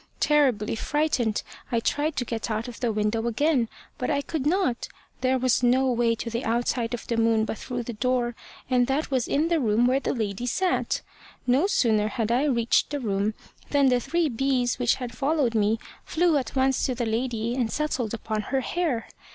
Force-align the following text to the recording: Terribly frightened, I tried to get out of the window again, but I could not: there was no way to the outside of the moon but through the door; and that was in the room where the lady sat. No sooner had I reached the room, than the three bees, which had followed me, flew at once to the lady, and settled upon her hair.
Terribly 0.19 0.75
frightened, 0.75 1.43
I 1.71 1.79
tried 1.79 2.15
to 2.15 2.25
get 2.25 2.49
out 2.49 2.67
of 2.67 2.79
the 2.79 2.91
window 2.91 3.27
again, 3.27 3.69
but 3.99 4.09
I 4.09 4.23
could 4.23 4.47
not: 4.47 4.87
there 5.19 5.37
was 5.37 5.61
no 5.61 5.91
way 5.91 6.15
to 6.15 6.27
the 6.31 6.43
outside 6.43 6.95
of 6.95 7.05
the 7.05 7.17
moon 7.17 7.45
but 7.45 7.59
through 7.59 7.83
the 7.83 7.93
door; 7.93 8.33
and 8.67 8.87
that 8.87 9.11
was 9.11 9.27
in 9.27 9.49
the 9.49 9.59
room 9.59 9.85
where 9.85 9.99
the 9.99 10.15
lady 10.15 10.47
sat. 10.47 11.03
No 11.45 11.67
sooner 11.67 12.07
had 12.07 12.31
I 12.31 12.45
reached 12.45 12.89
the 12.89 12.99
room, 12.99 13.35
than 13.69 13.89
the 13.89 13.99
three 13.99 14.27
bees, 14.27 14.79
which 14.79 14.95
had 14.95 15.15
followed 15.15 15.53
me, 15.53 15.77
flew 16.03 16.35
at 16.35 16.55
once 16.55 16.83
to 16.87 16.95
the 16.95 17.05
lady, 17.05 17.53
and 17.53 17.71
settled 17.71 18.15
upon 18.15 18.41
her 18.49 18.61
hair. 18.61 19.05